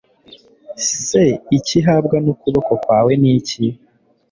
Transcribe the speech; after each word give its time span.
se 1.05 1.23
icyo 1.57 1.73
ihabwa 1.79 2.17
n 2.23 2.27
ukuboko 2.33 2.71
kwawe 2.83 3.11
ni 3.21 3.29
iki 3.37 3.63